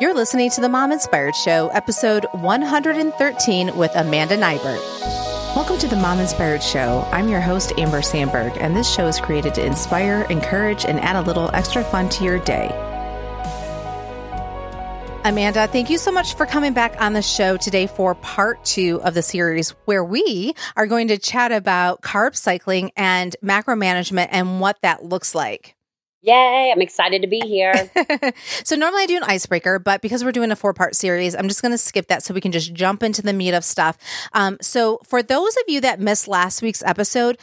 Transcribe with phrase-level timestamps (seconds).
[0.00, 4.80] You're listening to the Mom Inspired Show, episode 113 with Amanda Nybert.
[5.54, 7.08] Welcome to the Mom Inspired Show.
[7.12, 11.14] I'm your host, Amber Sandberg, and this show is created to inspire, encourage, and add
[11.14, 12.70] a little extra fun to your day.
[15.24, 19.00] Amanda, thank you so much for coming back on the show today for part two
[19.04, 24.30] of the series, where we are going to chat about carb cycling and macro management
[24.32, 25.76] and what that looks like.
[26.24, 27.90] Yay, I'm excited to be here.
[28.64, 31.48] so, normally I do an icebreaker, but because we're doing a four part series, I'm
[31.48, 33.98] just going to skip that so we can just jump into the meat of stuff.
[34.32, 37.36] Um, so, for those of you that missed last week's episode,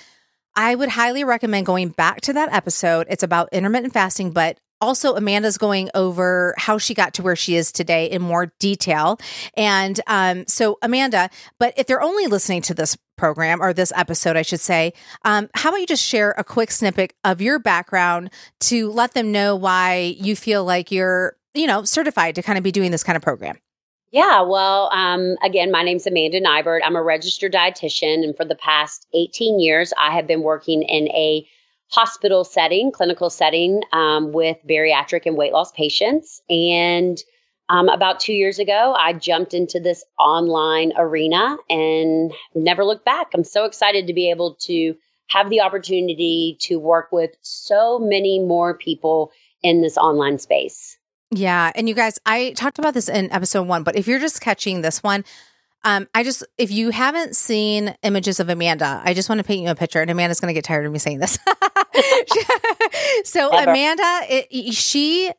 [0.55, 3.05] I would highly recommend going back to that episode.
[3.07, 7.55] It's about intermittent fasting, but also Amanda's going over how she got to where she
[7.55, 9.19] is today in more detail.
[9.55, 11.29] And um, so, Amanda,
[11.59, 14.93] but if they're only listening to this program or this episode, I should say,
[15.25, 19.31] um, how about you just share a quick snippet of your background to let them
[19.31, 23.03] know why you feel like you're, you know, certified to kind of be doing this
[23.03, 23.59] kind of program?
[24.09, 26.79] Yeah, well, um, again, my name's Amanda Nybert.
[26.83, 31.07] I'm a registered dietitian, and for the past 18 years, I have been working in
[31.09, 31.47] a
[31.91, 36.41] hospital setting, clinical setting um, with bariatric and weight loss patients.
[36.49, 37.21] And
[37.71, 43.27] um, about two years ago, I jumped into this online arena and never looked back.
[43.33, 44.93] I'm so excited to be able to
[45.29, 49.31] have the opportunity to work with so many more people
[49.63, 50.97] in this online space.
[51.33, 51.71] Yeah.
[51.73, 54.81] And you guys, I talked about this in episode one, but if you're just catching
[54.81, 55.23] this one,
[55.85, 59.63] um, I just, if you haven't seen images of Amanda, I just want to paint
[59.63, 61.39] you a picture, and Amanda's going to get tired of me saying this.
[63.23, 65.31] so, Amanda, it, she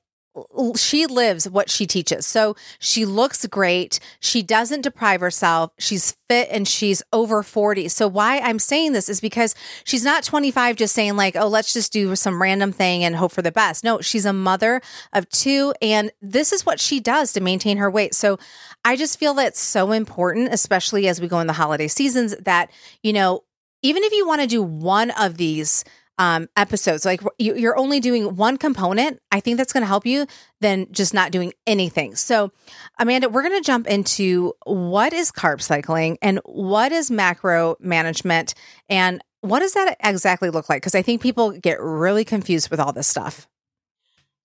[0.77, 2.27] she lives what she teaches.
[2.27, 4.00] So she looks great.
[4.20, 5.72] She doesn't deprive herself.
[5.78, 7.89] She's fit and she's over 40.
[7.89, 11.72] So why I'm saying this is because she's not 25 just saying like, "Oh, let's
[11.72, 14.80] just do some random thing and hope for the best." No, she's a mother
[15.12, 18.14] of two and this is what she does to maintain her weight.
[18.14, 18.39] So
[18.84, 22.70] I just feel that's so important especially as we go in the holiday seasons that,
[23.02, 23.44] you know,
[23.83, 25.85] even if you want to do one of these
[26.18, 27.05] um, episodes.
[27.05, 29.20] Like you, are only doing one component.
[29.30, 30.27] I think that's going to help you
[30.61, 32.14] than just not doing anything.
[32.14, 32.52] So,
[32.98, 38.55] Amanda, we're going to jump into what is carb cycling and what is macro management
[38.89, 40.83] and what does that exactly look like?
[40.83, 43.48] Because I think people get really confused with all this stuff.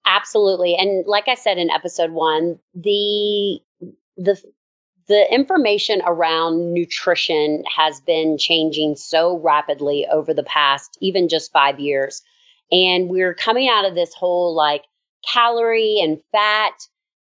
[0.06, 0.76] Absolutely.
[0.76, 3.60] And like I said in episode one, the
[4.18, 4.42] the
[5.08, 11.80] the information around nutrition has been changing so rapidly over the past even just five
[11.80, 12.22] years.
[12.72, 14.84] And we're coming out of this whole like
[15.34, 16.74] calorie and fat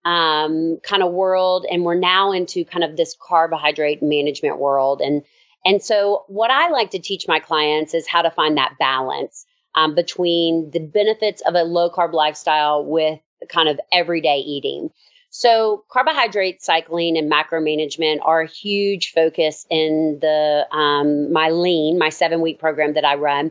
[0.05, 1.67] um, kind of world.
[1.71, 5.01] And we're now into kind of this carbohydrate management world.
[5.01, 5.23] And
[5.67, 9.47] and so, what I like to teach my clients is how to find that balance
[9.75, 13.19] um, between the benefits of a low carb lifestyle with
[13.49, 14.91] kind of everyday eating.
[15.37, 21.99] So, carbohydrate cycling and macro management are a huge focus in the um, my lean,
[21.99, 23.51] my seven week program that I run.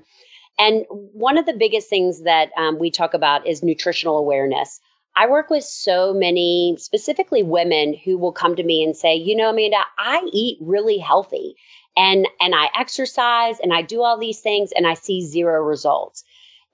[0.57, 4.79] And one of the biggest things that um, we talk about is nutritional awareness.
[5.17, 9.35] I work with so many, specifically women, who will come to me and say, "You
[9.35, 11.57] know, Amanda, I eat really healthy,
[11.97, 16.23] and and I exercise, and I do all these things, and I see zero results."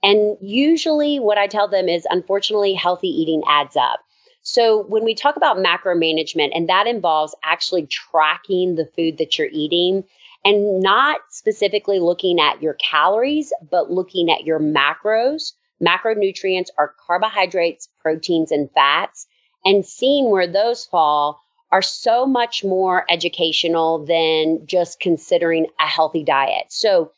[0.04, 4.02] And usually, what I tell them is, unfortunately, healthy eating adds up.
[4.42, 9.38] So when we talk about macro management, and that involves actually tracking the food that
[9.38, 10.04] you're eating
[10.46, 15.54] and not specifically looking at your calories, but looking at your macros.
[15.82, 19.28] Macronutrients are carbohydrates, proteins, and fats,
[19.66, 26.24] and seeing where those fall are so much more educational than just considering a healthy
[26.24, 26.66] diet.
[26.70, 27.12] So,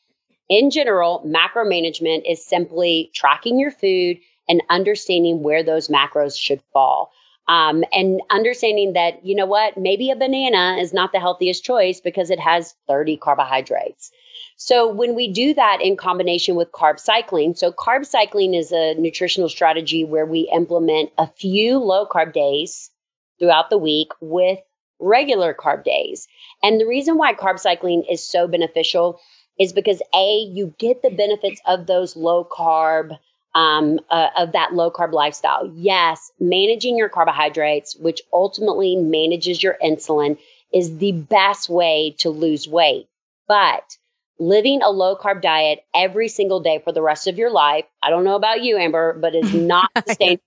[0.49, 4.17] in general, macro management is simply tracking your food
[4.51, 7.13] and understanding where those macros should fall.
[7.47, 12.01] Um, and understanding that, you know what, maybe a banana is not the healthiest choice
[12.01, 14.11] because it has 30 carbohydrates.
[14.57, 18.93] So when we do that in combination with carb cycling, so carb cycling is a
[18.95, 22.91] nutritional strategy where we implement a few low carb days
[23.39, 24.59] throughout the week with
[24.99, 26.27] regular carb days.
[26.61, 29.17] And the reason why carb cycling is so beneficial
[29.57, 33.17] is because A, you get the benefits of those low carb
[33.53, 35.71] um, uh, of that low carb lifestyle.
[35.75, 40.37] Yes, managing your carbohydrates, which ultimately manages your insulin,
[40.73, 43.07] is the best way to lose weight.
[43.47, 43.97] But
[44.39, 48.09] living a low carb diet every single day for the rest of your life, I
[48.09, 50.43] don't know about you, Amber, but is not sustainable.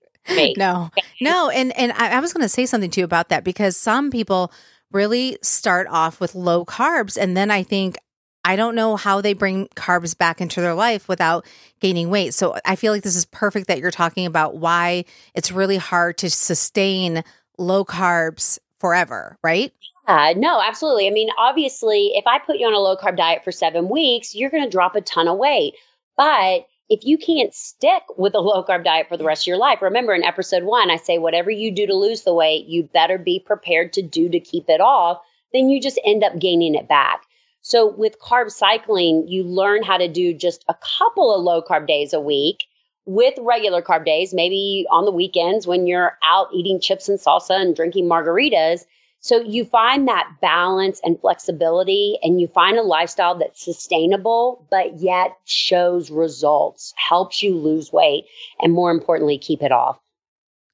[0.57, 0.89] no,
[1.21, 3.77] no, and and I, I was going to say something to you about that because
[3.77, 4.51] some people
[4.91, 7.97] really start off with low carbs, and then I think
[8.45, 11.47] I don't know how they bring carbs back into their life without
[11.79, 12.35] gaining weight.
[12.35, 16.19] So I feel like this is perfect that you're talking about why it's really hard
[16.19, 17.23] to sustain
[17.57, 19.73] low carbs forever, right?
[20.07, 21.07] Uh, no, absolutely.
[21.07, 24.35] I mean, obviously, if I put you on a low carb diet for seven weeks,
[24.35, 25.73] you're going to drop a ton of weight.
[26.15, 29.57] But if you can't stick with a low carb diet for the rest of your
[29.57, 32.83] life, remember in episode one, I say, whatever you do to lose the weight, you
[32.83, 35.19] better be prepared to do to keep it off.
[35.51, 37.23] Then you just end up gaining it back.
[37.65, 41.87] So with carb cycling, you learn how to do just a couple of low carb
[41.87, 42.65] days a week
[43.05, 47.59] with regular carb days, maybe on the weekends when you're out eating chips and salsa
[47.59, 48.85] and drinking margaritas
[49.25, 54.99] so you find that balance and flexibility, and you find a lifestyle that's sustainable, but
[54.99, 58.25] yet shows results, helps you lose weight,
[58.61, 59.97] and more importantly, keep it off.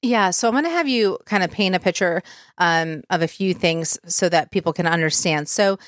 [0.02, 2.24] Yeah, so I'm going to have you kind of paint a picture
[2.58, 5.48] um, of a few things so that people can understand.
[5.48, 5.80] So,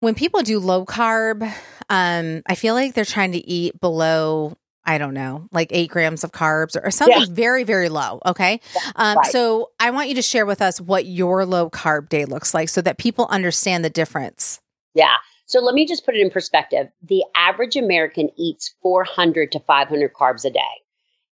[0.00, 1.42] when people do low carb,
[1.88, 4.56] um, I feel like they're trying to eat below
[4.88, 7.26] I don't know, like eight grams of carbs or something yeah.
[7.28, 8.20] very, very low.
[8.24, 8.60] Okay.
[8.94, 9.32] Um, right.
[9.32, 12.68] So I want you to share with us what your low carb day looks like
[12.68, 14.60] so that people understand the difference.
[14.94, 15.16] Yeah.
[15.46, 16.88] So let me just put it in perspective.
[17.02, 20.60] The average American eats 400 to 500 carbs a day.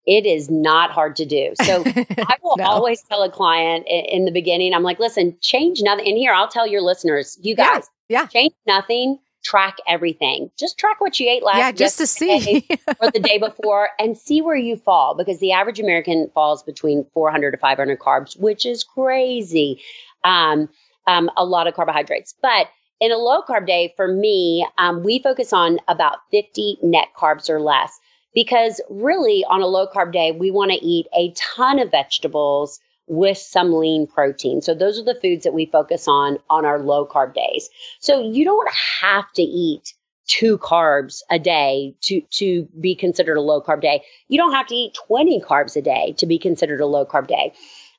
[0.06, 1.54] It is not hard to do.
[1.62, 2.66] So I will no.
[2.66, 6.08] always tell a client in, in, the beginning, I'm like, listen, change nothing.
[6.08, 10.52] And here, I'll tell your listeners, you guys, yeah, change nothing track everything.
[10.58, 12.68] Just track what you ate last Yeah, just to see.
[13.00, 17.06] or the day before and see where you fall because the average American falls between
[17.14, 19.82] 400 to 500 carbs, which is crazy.
[20.26, 20.68] Um,
[21.08, 22.36] um, a lot of carbohydrates.
[22.42, 22.68] But
[23.00, 27.50] in a low carb day, for me, um, we focus on about 50 net carbs
[27.50, 27.98] or less
[28.36, 32.80] because really on a low carb day, we want to eat a ton of vegetables
[33.08, 34.62] with some lean protein.
[34.62, 37.70] So those are the foods that we focus on on our low carb days.
[38.00, 38.70] So you don't
[39.02, 39.94] have to eat
[40.28, 44.04] two carbs a day to to be considered a low carb day.
[44.28, 47.28] You don't have to eat 20 carbs a day to be considered a low carb
[47.28, 47.54] day.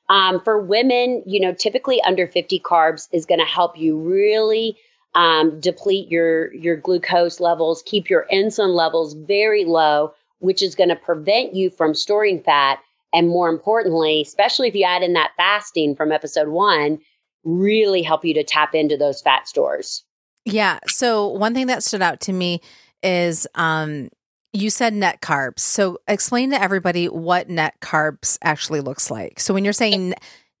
[0.09, 4.77] Um, for women, you know, typically under 50 carbs is going to help you really
[5.15, 10.89] um, deplete your your glucose levels, keep your insulin levels very low, which is going
[10.89, 12.79] to prevent you from storing fat
[13.13, 16.99] and more importantly, especially if you add in that fasting from episode one,
[17.43, 20.03] really help you to tap into those fat stores.
[20.45, 20.79] Yeah.
[20.87, 22.61] So one thing that stood out to me
[23.01, 24.09] is um
[24.51, 25.59] you said net carbs.
[25.59, 29.39] So explain to everybody what net carbs actually looks like.
[29.39, 30.15] So when you're saying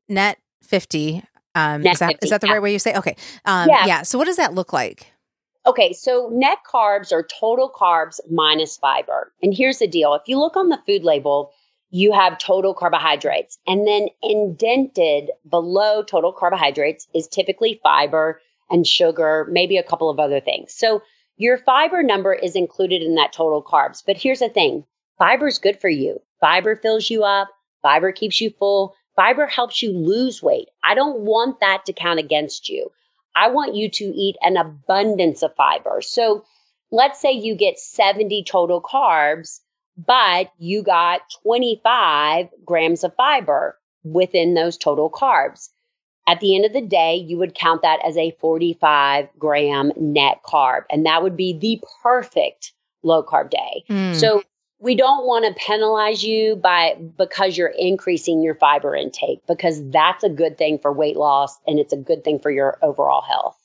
[0.07, 1.23] net 50,
[1.55, 2.53] um net is, that, 50, is that the yeah.
[2.53, 2.95] right way you say?
[2.95, 3.15] Okay.
[3.45, 3.85] Um yeah.
[3.85, 4.01] yeah.
[4.03, 5.11] So what does that look like?
[5.65, 9.33] Okay, so net carbs are total carbs minus fiber.
[9.43, 10.13] And here's the deal.
[10.13, 11.51] If you look on the food label,
[11.89, 13.57] you have total carbohydrates.
[13.67, 20.19] And then indented below total carbohydrates is typically fiber and sugar, maybe a couple of
[20.19, 20.73] other things.
[20.73, 21.01] So
[21.37, 24.03] your fiber number is included in that total carbs.
[24.05, 24.85] But here's the thing
[25.17, 26.19] fiber is good for you.
[26.39, 27.49] Fiber fills you up,
[27.81, 30.69] fiber keeps you full, fiber helps you lose weight.
[30.83, 32.91] I don't want that to count against you.
[33.35, 36.01] I want you to eat an abundance of fiber.
[36.01, 36.43] So
[36.91, 39.61] let's say you get 70 total carbs
[40.05, 45.69] but you got 25 grams of fiber within those total carbs.
[46.27, 50.41] At the end of the day, you would count that as a 45 gram net
[50.45, 52.71] carb, and that would be the perfect
[53.03, 53.83] low carb day.
[53.89, 54.15] Mm.
[54.15, 54.43] So
[54.79, 60.23] we don't want to penalize you by because you're increasing your fiber intake because that's
[60.23, 63.58] a good thing for weight loss and it's a good thing for your overall health.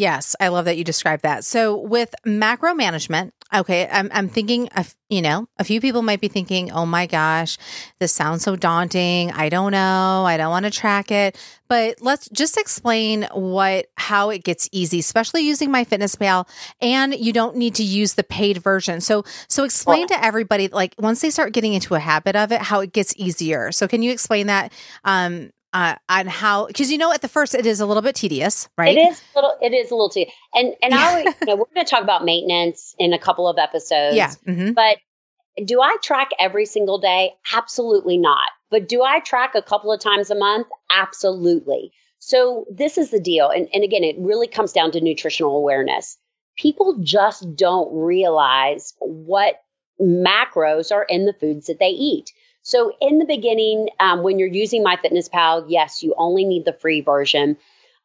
[0.00, 1.44] Yes, I love that you described that.
[1.44, 6.22] So with macro management, okay, I'm I'm thinking of, you know, a few people might
[6.22, 7.58] be thinking, "Oh my gosh,
[7.98, 9.30] this sounds so daunting.
[9.32, 10.24] I don't know.
[10.26, 11.36] I don't want to track it."
[11.68, 16.48] But let's just explain what how it gets easy, especially using MyFitnessPal
[16.80, 19.02] and you don't need to use the paid version.
[19.02, 22.62] So so explain to everybody like once they start getting into a habit of it,
[22.62, 23.70] how it gets easier.
[23.70, 24.72] So can you explain that
[25.04, 28.14] um uh, on how because you know at the first it is a little bit
[28.14, 28.96] tedious, right?
[28.96, 29.56] It is a little.
[29.62, 32.02] It is a little tedious, and and I always, you know, we're going to talk
[32.02, 34.16] about maintenance in a couple of episodes.
[34.16, 34.72] Yeah, mm-hmm.
[34.72, 34.98] but
[35.64, 37.32] do I track every single day?
[37.54, 38.48] Absolutely not.
[38.70, 40.66] But do I track a couple of times a month?
[40.90, 41.92] Absolutely.
[42.18, 46.18] So this is the deal, and and again, it really comes down to nutritional awareness.
[46.56, 49.62] People just don't realize what
[50.00, 52.32] macros are in the foods that they eat.
[52.62, 57.00] So in the beginning, um, when you're using MyFitnessPal, yes, you only need the free
[57.00, 57.56] version.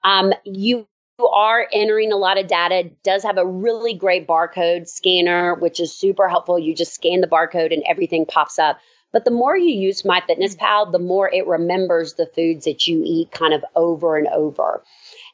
[0.04, 0.88] Um, you
[1.34, 2.80] are entering a lot of data.
[2.80, 6.60] It does have a really great barcode scanner, which is super helpful.
[6.60, 8.80] You just scan the barcode and everything pops up.
[9.12, 13.32] But the more you use MyFitnessPal, the more it remembers the foods that you eat
[13.32, 14.84] kind of over and over.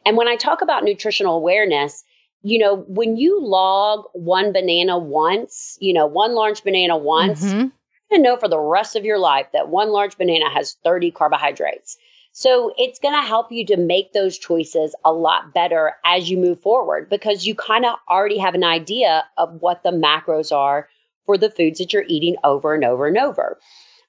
[0.06, 2.04] And when I talk about nutritional awareness,
[2.44, 7.72] you know, when you log one banana once, you know, one large banana once, Mhm.
[8.14, 11.98] To know for the rest of your life that one large banana has 30 carbohydrates.
[12.34, 16.38] So it's going to help you to make those choices a lot better as you
[16.38, 20.88] move forward because you kind of already have an idea of what the macros are
[21.26, 23.60] for the foods that you're eating over and over and over.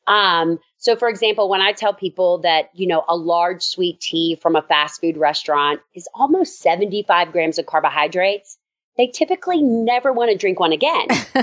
[0.06, 4.38] Um, so for example, when I tell people that, you know, a large sweet tea
[4.40, 8.56] from a fast food restaurant is almost 75 grams of carbohydrates,
[8.96, 11.06] they typically never want to drink one again.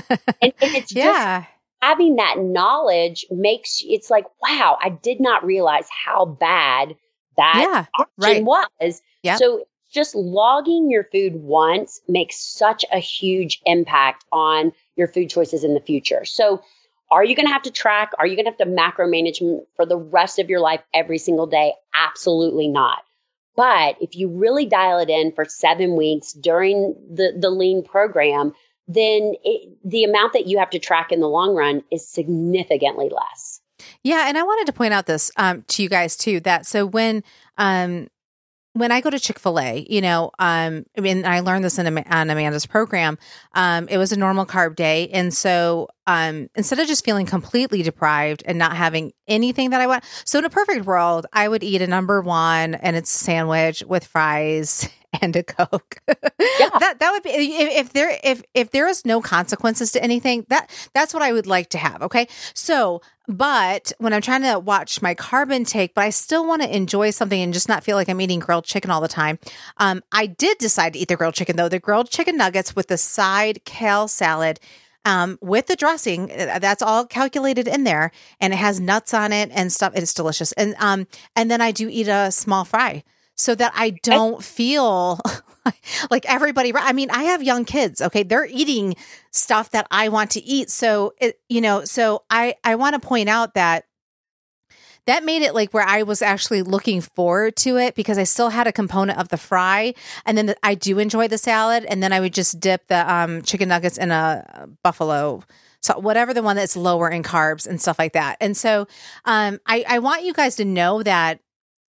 [0.42, 1.46] and, and it's just yeah.
[1.82, 6.96] Having that knowledge makes it's like, wow, I did not realize how bad
[7.38, 7.86] that Yeah.
[7.98, 9.02] option was.
[9.24, 9.38] Yep.
[9.38, 15.64] So just logging your food once makes such a huge impact on your food choices
[15.64, 16.26] in the future.
[16.26, 16.62] So
[17.12, 18.12] are you going to have to track?
[18.20, 21.18] Are you going to have to macro management for the rest of your life every
[21.18, 21.74] single day?
[21.94, 23.04] Absolutely not.
[23.56, 28.54] But if you really dial it in for seven weeks during the, the lean program,
[28.90, 33.10] then it, the amount that you have to track in the long run is significantly
[33.10, 33.62] less.
[34.04, 36.40] Yeah, and I wanted to point out this um, to you guys too.
[36.42, 37.24] That so when
[37.58, 38.08] um,
[38.74, 41.78] when I go to Chick Fil A, you know, um, I mean, I learned this
[41.78, 43.18] in on Amanda's program.
[43.54, 47.84] Um, it was a normal carb day, and so um, instead of just feeling completely
[47.84, 51.64] deprived and not having anything that I want, so in a perfect world, I would
[51.64, 54.90] eat a number one, and it's a sandwich with fries
[55.22, 56.02] and a coke.
[56.08, 56.70] Yeah.
[56.80, 60.46] that that would be if, if there if if there is no consequences to anything
[60.50, 62.02] that that's what I would like to have.
[62.04, 66.62] Okay, so but when I'm trying to watch my carb intake, but I still want
[66.62, 69.40] to enjoy something and just not feel like I'm eating grilled chicken all the time.
[69.78, 72.88] Um, I did decide to eat the grilled chicken though, the grilled chicken nuggets with
[72.88, 74.60] the side kale salad.
[75.06, 78.12] Um, with the dressing, uh, that's all calculated in there,
[78.42, 79.94] and it has nuts on it and stuff.
[79.96, 83.04] It's delicious, and um, and then I do eat a small fry
[83.40, 85.20] so that I don't feel
[86.12, 86.74] like everybody.
[86.76, 88.02] I mean, I have young kids.
[88.02, 88.96] Okay, they're eating
[89.32, 90.70] stuff that I want to eat.
[90.70, 93.86] So it, you know, so I I want to point out that
[95.06, 98.50] that made it like where I was actually looking forward to it because I still
[98.50, 99.94] had a component of the fry,
[100.26, 103.12] and then the, I do enjoy the salad, and then I would just dip the
[103.12, 105.44] um, chicken nuggets in a buffalo.
[105.82, 108.36] So whatever the one that's lower in carbs and stuff like that.
[108.42, 108.86] And so
[109.24, 111.40] um, I, I want you guys to know that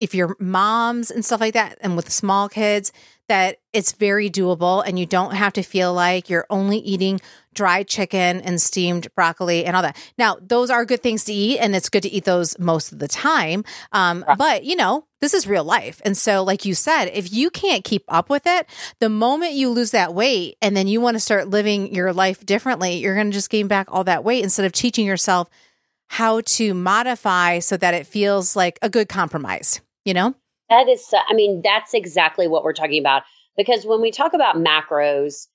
[0.01, 2.93] if you're moms and stuff like that, and with small kids,
[3.29, 7.21] that it's very doable and you don't have to feel like you're only eating
[7.53, 9.97] dried chicken and steamed broccoli and all that.
[10.17, 13.01] Now, those are good things to eat and it's good to eat those most of
[13.01, 13.65] the time.
[13.93, 16.01] Um, but you know, this is real life.
[16.05, 18.67] And so, like you said, if you can't keep up with it,
[19.01, 22.47] the moment you lose that weight and then you want to start living your life
[22.47, 25.51] differently, you're going to just gain back all that weight instead of teaching yourself
[26.07, 30.35] how to modify so that it feels like a good compromise, you know?
[30.71, 33.23] That is, so- I mean, that's exactly what we're talking about.
[33.57, 35.47] Because when we talk about macros,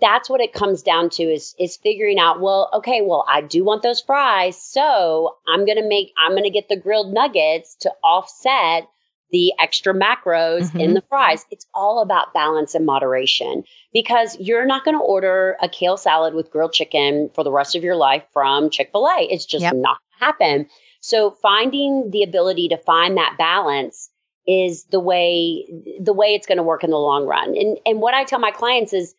[0.00, 3.62] that's what it comes down to is is figuring out well okay well i do
[3.62, 8.84] want those fries so i'm gonna make i'm gonna get the grilled nuggets to offset
[9.32, 10.94] the extra macros in Mhm.
[10.94, 15.68] the fries it's all about balance and moderation because you're not going to order a
[15.68, 19.62] kale salad with grilled chicken for the rest of your life from chick-fil-a it's just
[19.62, 19.74] Yep.
[19.74, 20.66] not going to happen
[21.02, 24.08] so finding the ability to find that balance
[24.46, 25.66] is the way
[26.00, 28.38] the way it's going to work in the long run and and what i tell
[28.38, 29.14] my clients is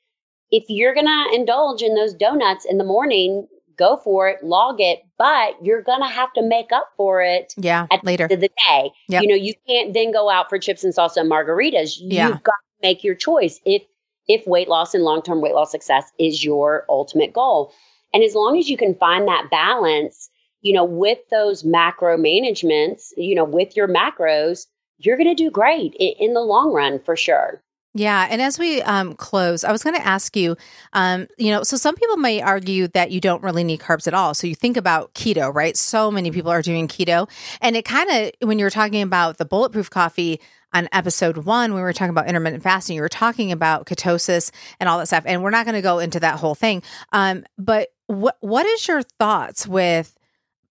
[0.53, 4.79] if you're going to indulge in those donuts in the morning, go for it, log
[4.79, 8.27] it, but you're going to have to make up for it Yeah, at later.
[8.27, 8.91] the end of the day.
[9.09, 9.23] Yep.
[9.23, 11.95] You know, you can't then go out for chips and salsa and margaritas.
[11.99, 12.27] Yeah.
[12.27, 13.81] You've got to make your choice if
[14.27, 17.73] if weight loss and long-term weight loss success is your ultimate goal.
[18.13, 20.29] And as long as you can find that balance,
[20.63, 24.65] you know, with those macro managements, you know, with your macros,
[24.97, 27.61] you're going to do great in, in the long run for sure.
[27.95, 30.57] Yeah, and as we um, close, I was going to ask you,
[30.93, 34.15] um, you know, so some people may argue that you don't really need carbs at
[34.15, 34.33] all.
[34.33, 35.77] So you think about keto, right?
[35.77, 37.29] So many people are doing keto,
[37.61, 40.41] and it kind of when you were talking about the bulletproof coffee
[40.73, 44.49] on episode one, when we were talking about intermittent fasting, you were talking about ketosis
[44.79, 46.81] and all that stuff, and we're not going to go into that whole thing.
[47.11, 50.17] Um, but what what is your thoughts with?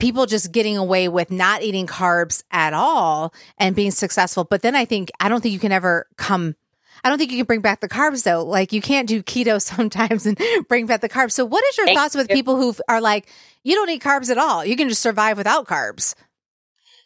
[0.02, 4.42] People just getting away with not eating carbs at all and being successful.
[4.42, 6.56] But then I think, I don't think you can ever come.
[7.04, 8.44] I don't think you can bring back the carbs though.
[8.44, 10.37] Like you can't do keto sometimes and
[10.68, 11.30] bring back the carbs.
[11.30, 12.35] So what is your Thank thoughts with you.
[12.35, 13.28] people who are like,
[13.62, 14.64] you don't need carbs at all.
[14.64, 16.16] You can just survive without carbs.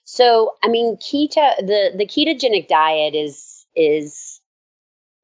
[0.05, 4.41] So, I mean, keto the the ketogenic diet is is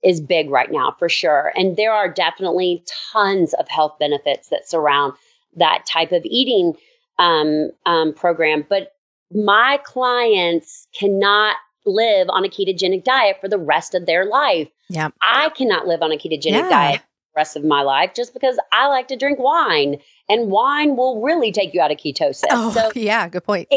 [0.02, 4.68] is big right now for sure, and there are definitely tons of health benefits that
[4.68, 5.14] surround
[5.56, 6.74] that type of eating
[7.18, 8.64] um, um, program.
[8.68, 8.92] But
[9.32, 14.68] my clients cannot live on a ketogenic diet for the rest of their life.
[14.88, 15.08] Yeah.
[15.20, 16.68] I cannot live on a ketogenic Yeah.
[16.68, 19.96] diet the rest of my life just because I like to drink wine
[20.28, 22.44] and wine will really take you out of ketosis.
[22.50, 23.26] Oh, So yeah.
[23.28, 23.68] Good point.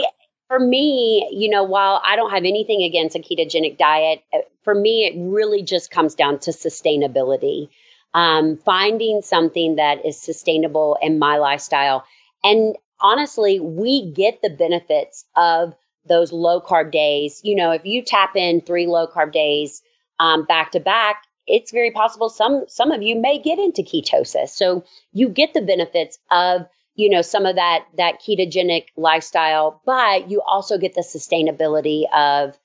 [0.49, 4.75] for me, you know, while I don't have anything against a ketogenic diet, uh, for
[4.75, 7.69] me, it really just comes down to sustainability.
[8.13, 12.05] Um, finding something that is sustainable in my lifestyle.
[12.43, 15.75] And honestly, we get the benefits of
[16.07, 17.41] those low carb days.
[17.43, 19.81] You know, if you tap in three low carb days
[20.19, 24.49] um, back to back, it's very possible some some of you may get into ketosis.
[24.49, 24.83] So
[25.13, 30.41] you get the benefits of you know some of that that ketogenic lifestyle but you
[30.47, 32.57] also get the sustainability of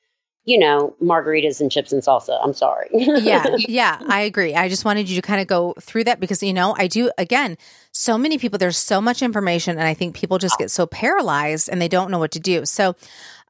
[0.45, 4.55] you know margaritas and chips and salsa i'm sorry yeah, yeah, I agree.
[4.55, 7.11] I just wanted you to kind of go through that because you know, I do
[7.19, 7.57] again,
[7.93, 11.69] so many people there's so much information and I think people just get so paralyzed
[11.69, 12.65] and they don't know what to do.
[12.65, 12.97] So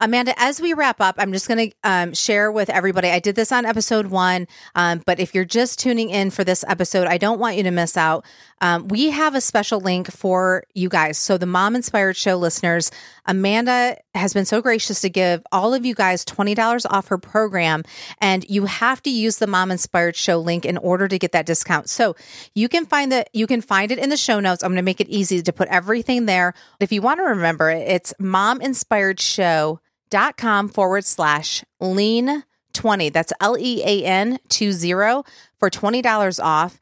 [0.02, 3.08] Amanda, as we wrap up, I'm just going to um, share with everybody.
[3.08, 6.64] I did this on episode one, um, but if you're just tuning in for this
[6.66, 8.24] episode, I don't want you to miss out.
[8.62, 11.18] Um, we have a special link for you guys.
[11.18, 12.90] So, the Mom Inspired Show listeners,
[13.26, 17.84] Amanda has been so gracious to give all of you guys $20 off her program.
[18.20, 21.46] And you have to use the Mom Inspired Show link in order to get that
[21.46, 21.90] discount.
[21.90, 22.16] So,
[22.54, 24.62] you can find the you can find it in the show notes.
[24.62, 26.54] I'm going to make it easy to put everything there.
[26.80, 29.80] If you want to remember it, it's Mom Inspired Show
[30.10, 35.24] dot com forward slash lean 20 that's l-e-a-n 20
[35.58, 36.78] for $20 off.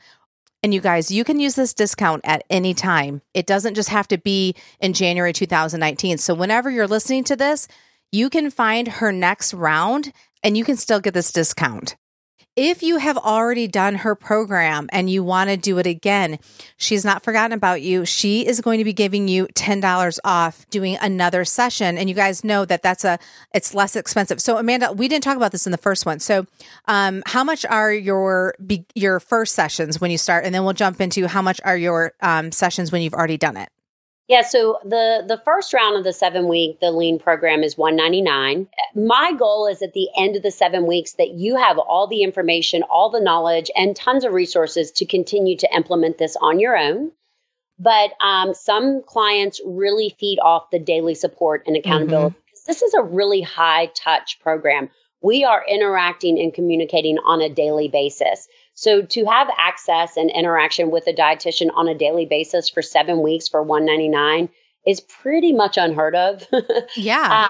[0.63, 3.23] And you guys you can use this discount at any time.
[3.33, 7.69] It doesn't just have to be in january 2019 so whenever you're listening to this
[8.11, 11.97] you can find her next round and you can still get this discount
[12.61, 16.41] if you have already done her program and you want to do it again,
[16.77, 18.05] she's not forgotten about you.
[18.05, 21.97] She is going to be giving you $10 off doing another session.
[21.97, 23.21] And you guys know that that's a,
[23.55, 24.41] it's less expensive.
[24.41, 26.19] So Amanda, we didn't talk about this in the first one.
[26.19, 26.47] So,
[26.89, 28.57] um, how much are your,
[28.97, 30.45] your first sessions when you start?
[30.45, 33.57] And then we'll jump into how much are your, um, sessions when you've already done
[33.57, 33.69] it?
[34.27, 37.97] Yeah, so the the first round of the seven week the lean program is one
[37.97, 38.69] ninety nine.
[38.95, 42.23] My goal is at the end of the seven weeks that you have all the
[42.23, 46.77] information, all the knowledge, and tons of resources to continue to implement this on your
[46.77, 47.13] own.
[47.79, 52.95] But um, some clients really feed off the daily support and accountability because this is
[52.95, 54.91] a really high touch program.
[55.23, 58.49] We are interacting and communicating on a daily basis.
[58.75, 63.23] So to have access and interaction with a dietitian on a daily basis for seven
[63.23, 64.49] weeks for one ninety nine
[64.87, 66.47] is pretty much unheard of.
[66.97, 67.47] Yeah.
[67.47, 67.49] Uh,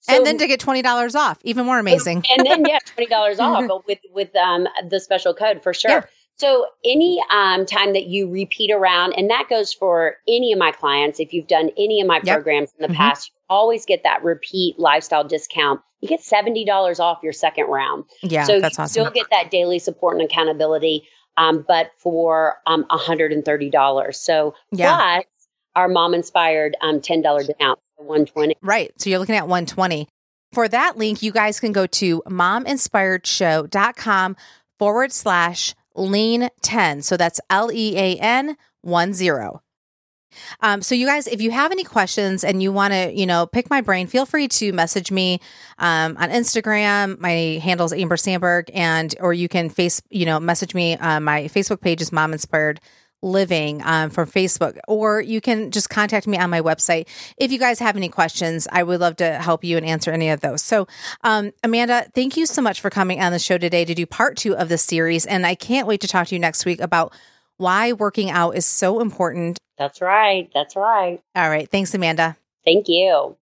[0.00, 2.24] so- and then to get $20 off, even more amazing.
[2.36, 5.90] and then yeah, twenty dollars off but with with um the special code for sure.
[5.90, 6.04] Yeah.
[6.36, 10.70] So any um time that you repeat around, and that goes for any of my
[10.70, 11.18] clients.
[11.18, 12.34] If you've done any of my Yep.
[12.36, 12.96] programs in the Mhm.
[12.96, 15.80] past, you always get that repeat lifestyle discount.
[16.00, 18.04] You get seventy dollars off your second round.
[18.22, 19.02] Yeah, so that's you awesome.
[19.02, 24.20] still get that daily support and accountability, um, but for um hundred and thirty dollars.
[24.20, 24.94] So Yeah.
[24.94, 25.24] plus
[25.74, 28.56] our mom inspired um ten dollar discount, one twenty.
[28.62, 28.92] Right.
[29.00, 30.08] So you're looking at 120.
[30.52, 34.36] For that link, you guys can go to mominspiredshow.com
[34.78, 37.02] forward slash lean 10.
[37.02, 39.62] So that's L E A N 1 0.
[40.60, 43.46] Um, so you guys, if you have any questions and you want to, you know,
[43.46, 45.40] pick my brain, feel free to message me
[45.78, 47.18] um, on Instagram.
[47.18, 50.96] My handle is Amber Sandberg, and or you can face, you know, message me.
[50.96, 52.80] Uh, my Facebook page is Mom Inspired
[53.20, 57.08] Living um, from Facebook, or you can just contact me on my website.
[57.36, 60.30] If you guys have any questions, I would love to help you and answer any
[60.30, 60.62] of those.
[60.62, 60.86] So,
[61.24, 64.36] um, Amanda, thank you so much for coming on the show today to do part
[64.36, 67.12] two of this series, and I can't wait to talk to you next week about
[67.56, 70.48] why working out is so important That's right.
[70.54, 71.20] That's right.
[71.34, 71.68] all right.
[71.68, 72.36] Thanks, Amanda.
[72.64, 73.36] Thank you.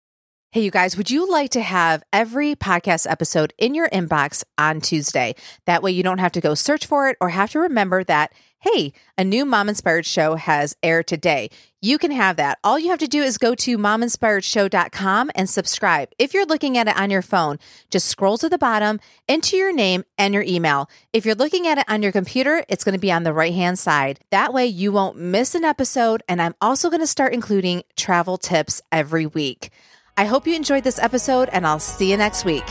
[0.56, 4.80] Hey, you guys, would you like to have every podcast episode in your inbox on
[4.80, 5.34] Tuesday?
[5.66, 8.32] That way you don't have to go search for it or have to remember that,
[8.60, 11.50] hey, a new Mom Inspired show has aired today.
[11.82, 12.58] You can have that.
[12.64, 16.08] All you have to do is go to mominspiredshow.com and subscribe.
[16.18, 17.58] If you're looking at it on your phone,
[17.90, 20.88] just scroll to the bottom, enter your name and your email.
[21.12, 23.52] If you're looking at it on your computer, it's going to be on the right
[23.52, 24.20] hand side.
[24.30, 26.22] That way you won't miss an episode.
[26.26, 29.70] And I'm also going to start including travel tips every week.
[30.18, 32.64] I hope you enjoyed this episode, and I'll see you next week.